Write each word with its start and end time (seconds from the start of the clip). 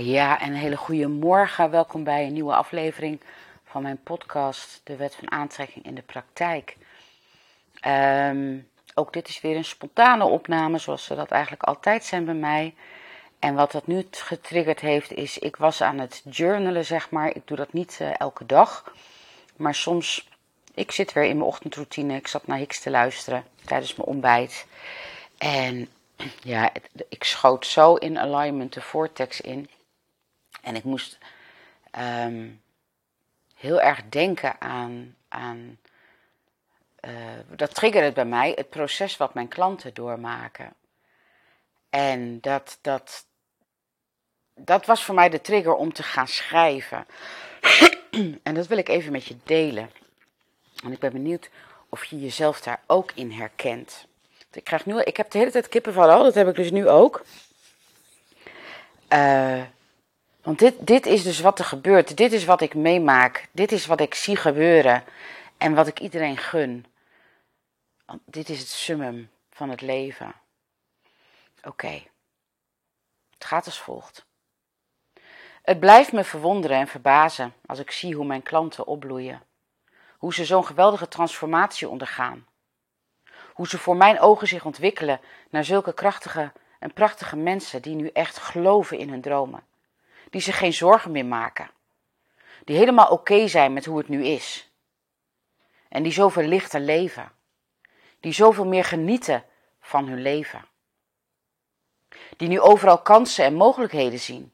Ja, 0.00 0.40
en 0.40 0.48
een 0.48 0.56
hele 0.56 0.76
goede 0.76 1.08
morgen. 1.08 1.70
Welkom 1.70 2.04
bij 2.04 2.26
een 2.26 2.32
nieuwe 2.32 2.54
aflevering 2.54 3.20
van 3.64 3.82
mijn 3.82 4.02
podcast, 4.02 4.80
De 4.84 4.96
Wet 4.96 5.14
van 5.14 5.30
Aantrekking 5.30 5.84
in 5.84 5.94
de 5.94 6.02
Praktijk. 6.02 6.76
Ehm, 7.80 8.58
ook 8.94 9.12
dit 9.12 9.28
is 9.28 9.40
weer 9.40 9.56
een 9.56 9.64
spontane 9.64 10.24
opname, 10.24 10.78
zoals 10.78 11.04
ze 11.04 11.14
dat 11.14 11.30
eigenlijk 11.30 11.62
altijd 11.62 12.04
zijn 12.04 12.24
bij 12.24 12.34
mij. 12.34 12.74
En 13.38 13.54
wat 13.54 13.72
dat 13.72 13.86
nu 13.86 14.06
getriggerd 14.10 14.80
heeft, 14.80 15.12
is 15.12 15.38
ik 15.38 15.56
was 15.56 15.82
aan 15.82 15.98
het 15.98 16.22
journalen, 16.30 16.84
zeg 16.84 17.10
maar. 17.10 17.34
Ik 17.34 17.46
doe 17.46 17.56
dat 17.56 17.72
niet 17.72 17.98
uh, 18.02 18.20
elke 18.20 18.46
dag, 18.46 18.92
maar 19.56 19.74
soms, 19.74 20.28
ik 20.74 20.90
zit 20.90 21.12
weer 21.12 21.24
in 21.24 21.36
mijn 21.36 21.48
ochtendroutine. 21.48 22.16
Ik 22.16 22.26
zat 22.26 22.46
naar 22.46 22.58
Hicks 22.58 22.80
te 22.80 22.90
luisteren 22.90 23.44
tijdens 23.64 23.94
mijn 23.94 24.08
ontbijt. 24.08 24.66
En 25.38 25.88
ja, 26.42 26.70
ik 27.08 27.24
schoot 27.24 27.66
zo 27.66 27.94
in 27.94 28.18
alignment 28.18 28.72
de 28.72 28.80
vortex 28.80 29.40
in. 29.40 29.68
En 30.68 30.76
ik 30.76 30.84
moest 30.84 31.18
um, 31.98 32.62
heel 33.54 33.80
erg 33.80 34.02
denken 34.08 34.60
aan, 34.60 35.16
aan 35.28 35.78
uh, 37.00 37.12
dat 37.48 37.74
triggerde 37.74 38.12
bij 38.12 38.24
mij, 38.24 38.52
het 38.56 38.70
proces 38.70 39.16
wat 39.16 39.34
mijn 39.34 39.48
klanten 39.48 39.94
doormaken. 39.94 40.72
En 41.90 42.40
dat, 42.40 42.78
dat, 42.80 43.26
dat 44.54 44.86
was 44.86 45.04
voor 45.04 45.14
mij 45.14 45.28
de 45.28 45.40
trigger 45.40 45.74
om 45.74 45.92
te 45.92 46.02
gaan 46.02 46.28
schrijven. 46.28 47.06
en 48.42 48.54
dat 48.54 48.66
wil 48.66 48.78
ik 48.78 48.88
even 48.88 49.12
met 49.12 49.24
je 49.24 49.36
delen. 49.44 49.90
En 50.84 50.92
ik 50.92 50.98
ben 50.98 51.12
benieuwd 51.12 51.50
of 51.88 52.04
je 52.04 52.20
jezelf 52.20 52.60
daar 52.60 52.80
ook 52.86 53.12
in 53.14 53.32
herkent. 53.32 54.06
Ik, 54.52 54.64
krijg 54.64 54.86
nu, 54.86 55.00
ik 55.00 55.16
heb 55.16 55.30
de 55.30 55.38
hele 55.38 55.50
tijd 55.50 55.68
kippenval 55.68 56.10
al, 56.10 56.22
dat 56.22 56.34
heb 56.34 56.48
ik 56.48 56.54
dus 56.54 56.70
nu 56.70 56.88
ook. 56.88 57.24
Uh, 59.12 59.62
want 60.42 60.58
dit, 60.58 60.86
dit 60.86 61.06
is 61.06 61.22
dus 61.22 61.40
wat 61.40 61.58
er 61.58 61.64
gebeurt. 61.64 62.16
Dit 62.16 62.32
is 62.32 62.44
wat 62.44 62.60
ik 62.60 62.74
meemaak. 62.74 63.48
Dit 63.52 63.72
is 63.72 63.86
wat 63.86 64.00
ik 64.00 64.14
zie 64.14 64.36
gebeuren. 64.36 65.04
En 65.56 65.74
wat 65.74 65.86
ik 65.86 66.00
iedereen 66.00 66.36
gun. 66.36 66.86
Dit 68.24 68.48
is 68.48 68.58
het 68.58 68.68
summum 68.68 69.30
van 69.50 69.70
het 69.70 69.80
leven. 69.80 70.34
Oké. 71.64 72.02
Het 73.34 73.44
gaat 73.44 73.66
als 73.66 73.80
volgt. 73.80 74.26
Het 75.62 75.80
blijft 75.80 76.12
me 76.12 76.24
verwonderen 76.24 76.76
en 76.76 76.88
verbazen 76.88 77.54
als 77.66 77.78
ik 77.78 77.90
zie 77.90 78.14
hoe 78.14 78.24
mijn 78.24 78.42
klanten 78.42 78.86
opbloeien. 78.86 79.42
Hoe 80.18 80.34
ze 80.34 80.44
zo'n 80.44 80.66
geweldige 80.66 81.08
transformatie 81.08 81.88
ondergaan. 81.88 82.46
Hoe 83.52 83.68
ze 83.68 83.78
voor 83.78 83.96
mijn 83.96 84.20
ogen 84.20 84.48
zich 84.48 84.64
ontwikkelen 84.64 85.20
naar 85.50 85.64
zulke 85.64 85.94
krachtige 85.94 86.52
en 86.78 86.92
prachtige 86.92 87.36
mensen 87.36 87.82
die 87.82 87.94
nu 87.94 88.10
echt 88.12 88.38
geloven 88.38 88.98
in 88.98 89.08
hun 89.10 89.20
dromen 89.20 89.67
die 90.30 90.40
zich 90.40 90.58
geen 90.58 90.72
zorgen 90.72 91.10
meer 91.10 91.26
maken. 91.26 91.70
Die 92.64 92.76
helemaal 92.76 93.10
oké 93.10 93.48
zijn 93.48 93.72
met 93.72 93.84
hoe 93.84 93.98
het 93.98 94.08
nu 94.08 94.24
is. 94.24 94.70
En 95.88 96.02
die 96.02 96.12
zoveel 96.12 96.42
lichter 96.42 96.80
leven. 96.80 97.32
Die 98.20 98.32
zoveel 98.32 98.66
meer 98.66 98.84
genieten 98.84 99.44
van 99.80 100.08
hun 100.08 100.22
leven. 100.22 100.64
Die 102.36 102.48
nu 102.48 102.60
overal 102.60 103.02
kansen 103.02 103.44
en 103.44 103.54
mogelijkheden 103.54 104.20
zien. 104.20 104.52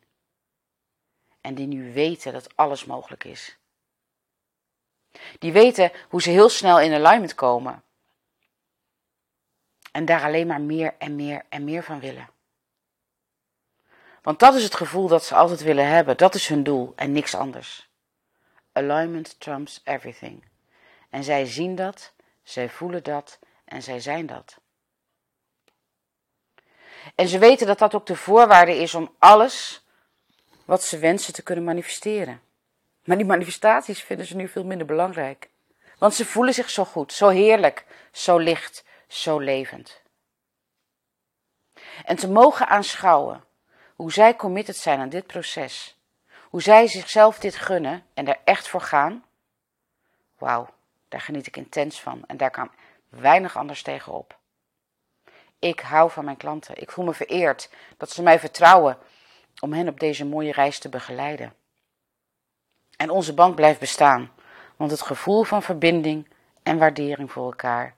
En 1.41 1.55
die 1.55 1.67
nu 1.67 1.93
weten 1.93 2.33
dat 2.33 2.57
alles 2.57 2.85
mogelijk 2.85 3.25
is. 3.25 3.59
Die 5.39 5.53
weten 5.53 5.93
hoe 6.09 6.23
ze 6.23 6.31
heel 6.31 6.49
snel 6.49 6.81
in 6.81 6.93
alignment 6.93 7.35
komen. 7.35 7.83
En 9.93 10.05
daar 10.05 10.23
alleen 10.23 10.47
maar 10.47 10.61
meer 10.61 10.95
en 10.99 11.17
meer 11.17 11.45
en 11.49 11.65
meer 11.65 11.83
van 11.83 12.01
willen. 12.01 12.34
Want 14.25 14.39
dat 14.39 14.55
is 14.55 14.63
het 14.63 14.75
gevoel 14.75 15.09
dat 15.09 15.25
ze 15.25 15.35
altijd 15.35 15.63
willen 15.63 15.87
hebben. 15.87 16.17
Dat 16.17 16.35
is 16.35 16.49
hun 16.49 16.63
doel 16.63 16.93
en 16.97 17.13
niks 17.13 17.35
anders. 17.35 17.89
Alignment 18.73 19.41
trumps 19.41 19.81
everything. 19.85 20.45
En 21.11 21.25
zij 21.25 21.47
zien 21.47 21.75
dat, 21.75 22.13
zij 22.43 22.69
voelen 22.69 23.03
dat 23.03 23.39
en 23.65 23.83
zij 23.83 24.01
zijn 24.01 24.27
dat. 24.27 24.57
En 27.15 27.29
ze 27.29 27.39
weten 27.39 27.67
dat 27.67 27.79
dat 27.79 27.95
ook 27.95 28.07
de 28.07 28.17
voorwaarde 28.17 28.77
is 28.77 28.95
om 28.95 29.15
alles 29.19 29.85
wat 30.65 30.83
ze 30.83 30.99
wensen 30.99 31.33
te 31.33 31.43
kunnen 31.43 31.65
manifesteren. 31.65 32.41
Maar 33.05 33.17
die 33.17 33.27
manifestaties 33.27 34.03
vinden 34.03 34.27
ze 34.27 34.37
nu 34.37 34.49
veel 34.49 34.65
minder 34.65 34.87
belangrijk. 34.87 35.51
Want 35.99 36.15
ze 36.15 36.25
voelen 36.25 36.55
zich 36.55 36.71
zo 36.71 36.85
goed, 36.85 37.13
zo 37.13 37.29
heerlijk, 37.29 37.85
zo 38.13 38.39
licht, 38.39 38.85
zo 39.09 39.39
levend. 39.39 40.01
En 42.05 42.17
te 42.17 42.29
mogen 42.29 42.69
aanschouwen 42.69 43.45
hoe 43.95 44.13
zij 44.13 44.37
committed 44.37 44.77
zijn 44.77 45.01
aan 45.01 45.09
dit 45.09 45.27
proces. 45.27 45.99
Hoe 46.51 46.63
zij 46.63 46.87
zichzelf 46.87 47.39
dit 47.39 47.57
gunnen 47.57 48.07
en 48.15 48.29
er 48.29 48.39
echt 48.45 48.69
voor 48.69 48.81
gaan. 48.81 49.25
Wauw, 50.39 50.69
daar 51.09 51.21
geniet 51.21 51.47
ik 51.47 51.57
intens 51.57 52.01
van 52.01 52.25
en 52.27 52.37
daar 52.37 52.51
kan 52.51 52.71
weinig 53.09 53.57
anders 53.57 53.83
tegenop. 53.83 54.39
Ik 55.59 55.81
hou 55.81 56.11
van 56.11 56.25
mijn 56.25 56.37
klanten. 56.37 56.81
Ik 56.81 56.91
voel 56.91 57.05
me 57.05 57.15
vereerd 57.15 57.71
dat 57.97 58.11
ze 58.11 58.23
mij 58.23 58.39
vertrouwen 58.39 58.99
om 59.61 59.73
hen 59.73 59.89
op 59.89 60.01
deze 60.01 60.25
mooie 60.25 60.53
reis 60.53 60.79
te 60.79 60.89
begeleiden. 60.89 61.55
En 62.97 63.11
onze 63.11 63.35
band 63.35 63.55
blijft 63.55 63.81
bestaan, 63.81 64.33
want 64.77 64.91
het 64.91 65.03
gevoel 65.03 65.43
van 65.43 65.63
verbinding 65.63 66.29
en 66.63 66.79
waardering 66.79 67.33
voor 67.33 67.45
elkaar 67.45 67.97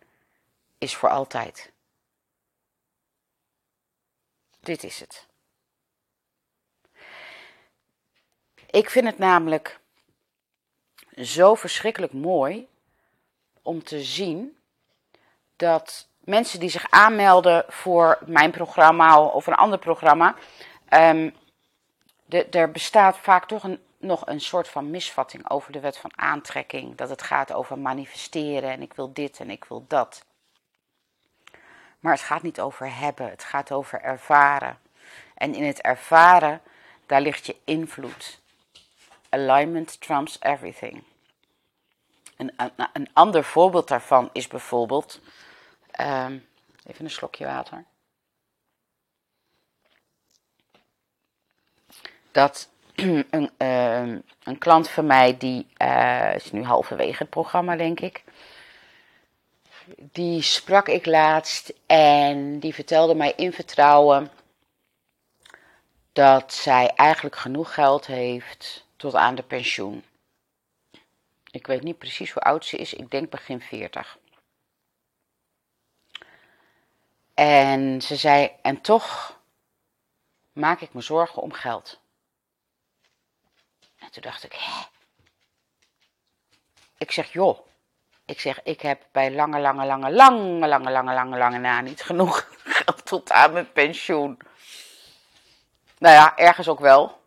is 0.78 0.97
voor 0.97 1.09
altijd. 1.09 1.73
Dit 4.61 4.84
is 4.84 5.01
het. 5.01 5.25
Ik 8.76 8.91
vind 8.91 9.06
het 9.06 9.19
namelijk 9.19 9.81
zo 11.22 11.54
verschrikkelijk 11.54 12.12
mooi 12.12 12.69
om 13.62 13.82
te 13.82 14.03
zien 14.03 14.59
dat 15.56 16.09
mensen 16.19 16.60
die 16.60 16.69
zich 16.69 16.91
aanmelden 16.91 17.65
voor 17.69 18.19
mijn 18.26 18.50
programma 18.50 19.20
of 19.20 19.47
een 19.47 19.54
ander 19.54 19.78
programma, 19.78 20.34
de, 22.25 22.47
er 22.50 22.70
bestaat 22.70 23.19
vaak 23.19 23.47
toch 23.47 23.65
een, 23.65 23.81
nog 23.98 24.26
een 24.26 24.41
soort 24.41 24.69
van 24.69 24.91
misvatting 24.91 25.50
over 25.50 25.72
de 25.72 25.81
wet 25.81 25.98
van 25.98 26.19
aantrekking. 26.19 26.97
Dat 26.97 27.09
het 27.09 27.22
gaat 27.22 27.53
over 27.53 27.78
manifesteren 27.78 28.70
en 28.70 28.82
ik 28.82 28.94
wil 28.94 29.12
dit 29.12 29.41
en 29.41 29.50
ik 29.50 29.65
wil 29.65 29.84
dat. 29.88 30.25
Maar 32.00 32.12
het 32.12 32.22
gaat 32.22 32.42
niet 32.42 32.60
over 32.60 32.98
hebben, 32.98 33.31
het 33.31 33.44
gaat 33.44 33.72
over 33.72 34.00
ervaren. 34.00 34.78
En 35.34 35.54
in 35.54 35.65
het 35.65 35.81
ervaren, 35.81 36.60
daar 37.06 37.20
ligt 37.20 37.47
je 37.47 37.56
invloed. 37.65 38.44
Alignment 39.36 40.00
trumps 40.00 40.36
everything. 40.41 41.02
Een, 42.36 42.52
een, 42.92 43.08
ander 43.12 43.44
voorbeeld 43.44 43.88
daarvan 43.88 44.30
is 44.32 44.48
bijvoorbeeld. 44.48 45.20
Um, 46.00 46.47
even 46.86 47.04
een 47.04 47.10
slokje 47.10 47.47
water. 47.47 47.84
Dat 52.30 52.69
een, 53.30 53.50
uh, 53.58 54.19
een 54.42 54.58
klant 54.58 54.88
van 54.88 55.06
mij, 55.06 55.36
die 55.36 55.66
uh, 55.82 56.34
is 56.34 56.53
nu 56.53 56.62
halverwege 56.62 57.18
het 57.18 57.30
programma, 57.30 57.76
denk 57.76 58.00
ik. 58.00 58.24
Die 59.97 60.42
sprak 60.42 60.88
ik 60.88 61.06
laatst 61.06 61.72
en 61.86 62.58
die 62.58 62.74
vertelde 62.74 63.14
mij 63.14 63.32
in 63.36 63.53
vertrouwen 63.53 64.30
dat 66.12 66.53
zij 66.53 66.92
eigenlijk 66.94 67.36
genoeg 67.36 67.74
geld 67.74 68.06
heeft 68.06 68.85
tot 68.97 69.15
aan 69.15 69.34
de 69.34 69.43
pensioen. 69.43 70.05
Ik 71.51 71.67
weet 71.67 71.83
niet 71.83 71.99
precies 71.99 72.33
hoe 72.33 72.43
oud 72.43 72.65
ze 72.65 72.77
is, 72.77 72.95
ik 72.95 73.11
denk 73.11 73.31
begin 73.31 73.61
40. 73.61 74.19
En 77.34 78.03
ze 78.03 78.17
zei, 78.17 78.51
en 78.62 78.81
toch 78.81 79.41
maak 80.53 80.81
ik 80.81 80.95
me 80.95 81.01
zorgen 81.01 81.43
om 81.43 81.53
geld. 81.53 82.01
En 83.98 84.10
toen 84.10 84.22
dacht 84.22 84.45
ik, 84.45 84.53
hè? 84.53 84.83
Ik 86.99 87.10
zeg, 87.10 87.33
joh. 87.33 87.66
Ik 88.25 88.41
zeg, 88.41 88.63
ik 88.63 88.81
heb 88.81 89.03
bij 89.13 89.33
lange, 89.33 89.60
lange, 89.60 89.87
lange, 89.87 90.10
lange, 90.10 90.69
lange, 90.69 90.91
lange, 90.91 91.15
lange, 91.15 91.39
lange 91.39 91.59
na 91.59 91.81
niet 91.81 92.03
genoeg 92.03 92.49
geld 92.65 93.07
tot 93.07 93.31
aan 93.31 93.53
mijn 93.53 93.72
pensioen. 93.72 94.39
Nou 95.99 96.15
ja, 96.15 96.37
ergens 96.37 96.69
ook 96.69 96.81
wel. 96.81 97.21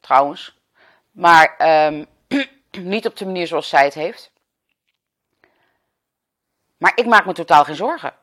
Trouwens. 0.00 0.57
Maar 1.18 1.56
um, 1.86 2.06
niet 2.70 3.06
op 3.06 3.16
de 3.16 3.24
manier 3.24 3.46
zoals 3.46 3.68
zij 3.68 3.84
het 3.84 3.94
heeft. 3.94 4.32
Maar 6.76 6.92
ik 6.94 7.06
maak 7.06 7.26
me 7.26 7.32
totaal 7.32 7.64
geen 7.64 7.74
zorgen. 7.74 8.14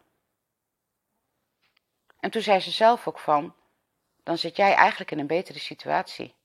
En 2.19 2.31
toen 2.31 2.41
zei 2.41 2.59
ze 2.59 2.71
zelf 2.71 3.07
ook 3.07 3.19
van, 3.19 3.55
dan 4.23 4.37
zit 4.37 4.55
jij 4.55 4.73
eigenlijk 4.73 5.11
in 5.11 5.19
een 5.19 5.27
betere 5.27 5.59
situatie. 5.59 6.35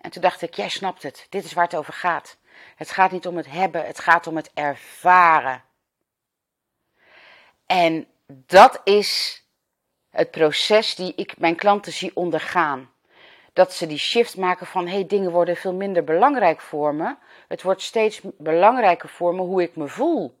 En 0.00 0.10
toen 0.10 0.22
dacht 0.22 0.42
ik, 0.42 0.54
jij 0.54 0.68
snapt 0.68 1.02
het, 1.02 1.26
dit 1.28 1.44
is 1.44 1.52
waar 1.52 1.64
het 1.64 1.76
over 1.76 1.92
gaat. 1.92 2.38
Het 2.76 2.90
gaat 2.90 3.10
niet 3.10 3.26
om 3.26 3.36
het 3.36 3.50
hebben, 3.50 3.86
het 3.86 3.98
gaat 4.00 4.26
om 4.26 4.36
het 4.36 4.50
ervaren. 4.54 5.64
En 7.66 8.06
dat 8.26 8.80
is 8.84 9.42
het 10.10 10.30
proces 10.30 10.94
die 10.94 11.14
ik 11.14 11.38
mijn 11.38 11.56
klanten 11.56 11.92
zie 11.92 12.16
ondergaan. 12.16 12.94
Dat 13.56 13.72
ze 13.72 13.86
die 13.86 13.98
shift 13.98 14.36
maken 14.36 14.66
van 14.66 14.86
hey, 14.86 15.06
dingen 15.06 15.30
worden 15.30 15.56
veel 15.56 15.72
minder 15.72 16.04
belangrijk 16.04 16.60
voor 16.60 16.94
me. 16.94 17.14
Het 17.48 17.62
wordt 17.62 17.82
steeds 17.82 18.20
belangrijker 18.38 19.08
voor 19.08 19.34
me 19.34 19.40
hoe 19.40 19.62
ik 19.62 19.76
me 19.76 19.88
voel. 19.88 20.38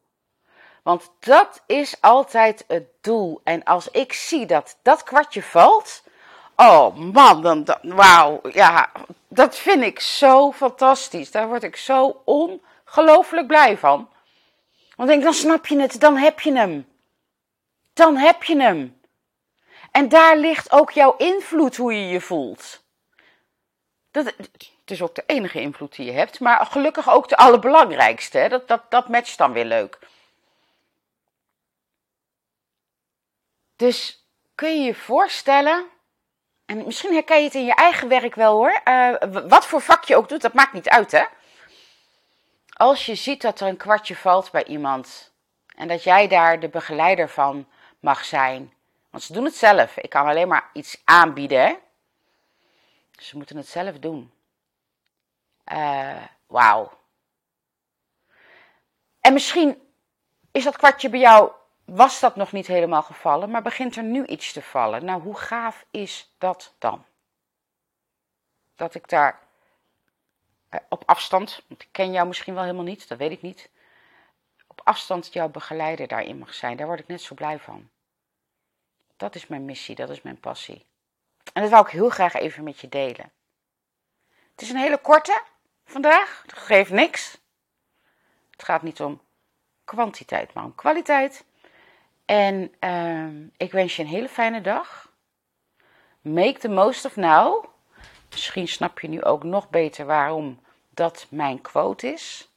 Want 0.82 1.10
dat 1.20 1.62
is 1.66 2.00
altijd 2.00 2.64
het 2.68 2.84
doel. 3.00 3.40
En 3.44 3.64
als 3.64 3.90
ik 3.90 4.12
zie 4.12 4.46
dat 4.46 4.78
dat 4.82 5.02
kwartje 5.02 5.42
valt. 5.42 6.02
Oh 6.56 6.96
man, 6.96 7.42
dan, 7.42 7.64
dan 7.64 7.78
wauw. 7.82 8.40
Ja, 8.52 8.90
dat 9.28 9.56
vind 9.56 9.82
ik 9.82 10.00
zo 10.00 10.52
fantastisch. 10.52 11.30
Daar 11.30 11.48
word 11.48 11.62
ik 11.62 11.76
zo 11.76 12.22
ongelooflijk 12.24 13.46
blij 13.46 13.76
van. 13.76 14.08
Want 14.96 15.08
ik 15.08 15.14
denk, 15.14 15.22
dan 15.22 15.34
snap 15.34 15.66
je 15.66 15.80
het, 15.80 16.00
dan 16.00 16.16
heb 16.16 16.40
je 16.40 16.52
hem. 16.52 16.86
Dan 17.92 18.16
heb 18.16 18.42
je 18.44 18.56
hem. 18.56 19.00
En 19.90 20.08
daar 20.08 20.36
ligt 20.36 20.72
ook 20.72 20.90
jouw 20.90 21.16
invloed 21.16 21.76
hoe 21.76 21.92
je 21.92 22.08
je 22.08 22.20
voelt. 22.20 22.84
Het 24.24 24.90
is 24.90 25.02
ook 25.02 25.14
de 25.14 25.24
enige 25.26 25.60
invloed 25.60 25.96
die 25.96 26.06
je 26.06 26.12
hebt, 26.12 26.40
maar 26.40 26.66
gelukkig 26.66 27.10
ook 27.10 27.28
de 27.28 27.36
allerbelangrijkste. 27.36 28.38
Hè? 28.38 28.48
Dat, 28.48 28.68
dat, 28.68 28.90
dat 28.90 29.08
matcht 29.08 29.38
dan 29.38 29.52
weer 29.52 29.64
leuk. 29.64 29.98
Dus 33.76 34.26
kun 34.54 34.78
je 34.78 34.84
je 34.84 34.94
voorstellen, 34.94 35.86
en 36.66 36.84
misschien 36.84 37.12
herken 37.12 37.38
je 37.38 37.44
het 37.44 37.54
in 37.54 37.64
je 37.64 37.74
eigen 37.74 38.08
werk 38.08 38.34
wel 38.34 38.52
hoor, 38.52 38.80
uh, 38.84 39.14
wat 39.48 39.66
voor 39.66 39.80
vak 39.80 40.04
je 40.04 40.16
ook 40.16 40.28
doet, 40.28 40.40
dat 40.40 40.54
maakt 40.54 40.72
niet 40.72 40.88
uit 40.88 41.12
hè. 41.12 41.24
Als 42.72 43.06
je 43.06 43.14
ziet 43.14 43.42
dat 43.42 43.60
er 43.60 43.68
een 43.68 43.76
kwartje 43.76 44.16
valt 44.16 44.50
bij 44.50 44.64
iemand 44.64 45.32
en 45.76 45.88
dat 45.88 46.02
jij 46.02 46.28
daar 46.28 46.60
de 46.60 46.68
begeleider 46.68 47.28
van 47.28 47.68
mag 48.00 48.24
zijn. 48.24 48.72
Want 49.10 49.22
ze 49.22 49.32
doen 49.32 49.44
het 49.44 49.56
zelf. 49.56 49.96
Ik 49.96 50.10
kan 50.10 50.26
alleen 50.26 50.48
maar 50.48 50.70
iets 50.72 51.00
aanbieden. 51.04 51.60
Hè? 51.60 51.74
Ze 53.26 53.36
moeten 53.36 53.56
het 53.56 53.68
zelf 53.68 53.98
doen. 53.98 54.32
Uh, 55.72 56.24
Wauw. 56.46 56.98
En 59.20 59.32
misschien 59.32 59.92
is 60.52 60.64
dat 60.64 60.76
kwartje 60.76 61.08
bij 61.08 61.20
jou, 61.20 61.52
was 61.84 62.20
dat 62.20 62.36
nog 62.36 62.52
niet 62.52 62.66
helemaal 62.66 63.02
gevallen, 63.02 63.50
maar 63.50 63.62
begint 63.62 63.96
er 63.96 64.02
nu 64.02 64.26
iets 64.26 64.52
te 64.52 64.62
vallen. 64.62 65.04
Nou, 65.04 65.22
hoe 65.22 65.36
gaaf 65.36 65.86
is 65.90 66.34
dat 66.38 66.74
dan? 66.78 67.04
Dat 68.74 68.94
ik 68.94 69.08
daar 69.08 69.40
uh, 70.70 70.80
op 70.88 71.02
afstand, 71.06 71.62
want 71.68 71.82
ik 71.82 71.88
ken 71.92 72.12
jou 72.12 72.26
misschien 72.26 72.54
wel 72.54 72.62
helemaal 72.62 72.84
niet, 72.84 73.08
dat 73.08 73.18
weet 73.18 73.32
ik 73.32 73.42
niet. 73.42 73.70
Op 74.66 74.80
afstand 74.84 75.32
jouw 75.32 75.48
begeleider 75.48 76.08
daarin 76.08 76.38
mag 76.38 76.54
zijn, 76.54 76.76
daar 76.76 76.86
word 76.86 77.00
ik 77.00 77.06
net 77.06 77.22
zo 77.22 77.34
blij 77.34 77.58
van. 77.58 77.88
Dat 79.16 79.34
is 79.34 79.46
mijn 79.46 79.64
missie, 79.64 79.94
dat 79.94 80.10
is 80.10 80.22
mijn 80.22 80.40
passie. 80.40 80.86
En 81.52 81.62
dat 81.62 81.70
wou 81.70 81.86
ik 81.86 81.92
heel 81.92 82.10
graag 82.10 82.34
even 82.34 82.64
met 82.64 82.80
je 82.80 82.88
delen. 82.88 83.32
Het 84.50 84.62
is 84.62 84.70
een 84.70 84.76
hele 84.76 84.98
korte 84.98 85.42
vandaag, 85.84 86.42
het 86.42 86.52
geeft 86.52 86.90
niks. 86.90 87.38
Het 88.50 88.62
gaat 88.64 88.82
niet 88.82 89.00
om 89.00 89.20
kwantiteit, 89.84 90.52
maar 90.52 90.64
om 90.64 90.74
kwaliteit. 90.74 91.44
En 92.24 92.74
uh, 92.80 93.48
ik 93.56 93.72
wens 93.72 93.96
je 93.96 94.02
een 94.02 94.08
hele 94.08 94.28
fijne 94.28 94.60
dag. 94.60 95.12
Make 96.20 96.58
the 96.58 96.68
most 96.68 97.04
of 97.04 97.16
now. 97.16 97.64
Misschien 98.30 98.68
snap 98.68 99.00
je 99.00 99.08
nu 99.08 99.22
ook 99.22 99.42
nog 99.42 99.70
beter 99.70 100.06
waarom 100.06 100.60
dat 100.90 101.26
mijn 101.30 101.60
quote 101.60 102.06
is. 102.06 102.50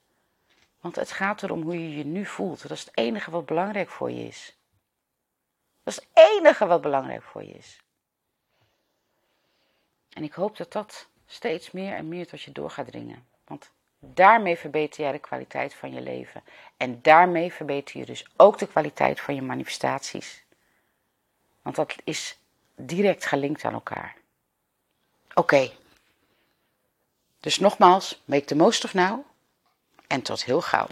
Want 0.80 0.96
het 0.96 1.12
gaat 1.12 1.44
erom 1.44 1.62
hoe 1.62 1.74
je 1.74 1.98
je 1.98 2.06
nu 2.06 2.26
voelt. 2.26 2.62
Dat 2.62 2.72
is 2.72 2.80
het 2.86 2.98
enige 2.98 3.32
wat 3.32 3.46
belangrijk 3.46 3.90
voor 3.90 4.12
je 4.12 4.28
is. 4.28 4.58
Dat 5.84 5.94
is 5.94 5.96
het 5.96 6.30
enige 6.38 6.66
wat 6.66 6.82
belangrijk 6.82 7.24
voor 7.24 7.44
je 7.44 7.54
is. 7.54 7.82
En 10.20 10.26
ik 10.26 10.34
hoop 10.34 10.58
dat 10.58 10.72
dat 10.72 11.08
steeds 11.26 11.72
meer 11.72 11.94
en 11.94 12.08
meer 12.08 12.28
tot 12.28 12.42
je 12.42 12.52
door 12.52 12.70
gaat 12.70 12.88
dringen. 12.88 13.26
Want 13.46 13.72
daarmee 14.00 14.58
verbeter 14.58 15.04
jij 15.04 15.12
de 15.12 15.20
kwaliteit 15.20 15.74
van 15.74 15.94
je 15.94 16.02
leven. 16.02 16.44
En 16.78 17.02
daarmee 17.02 17.54
verbeter 17.54 18.00
je 18.00 18.06
dus 18.06 18.26
ook 18.36 18.58
de 18.58 18.68
kwaliteit 18.68 19.20
van 19.20 19.36
je 19.36 19.42
manifestaties. 19.42 20.44
Want 21.62 21.76
dat 21.76 21.96
is 22.04 22.38
direct 22.76 23.26
gelinkt 23.26 23.64
aan 23.64 23.74
elkaar. 23.74 24.16
Oké. 25.34 25.72
Dus 27.40 27.60
nogmaals, 27.60 28.22
make 28.26 28.46
the 28.46 28.56
most 28.56 28.84
of 28.84 28.94
now. 28.94 29.26
En 30.08 30.22
tot 30.22 30.44
heel 30.44 30.62
gauw. 30.62 30.88